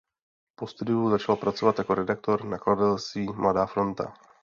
Po 0.55 0.67
studiu 0.67 1.09
začal 1.09 1.35
pracovat 1.35 1.79
jako 1.79 1.95
redaktor 1.95 2.45
nakladatelství 2.45 3.25
Mladá 3.27 3.65
fronta. 3.65 4.13